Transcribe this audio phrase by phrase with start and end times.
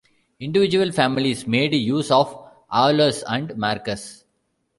[0.39, 2.35] Individual families made use of
[2.73, 4.25] "Aulus" and "Marcus".